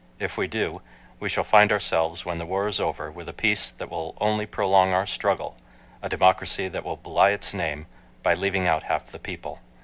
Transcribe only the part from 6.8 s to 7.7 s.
will belie its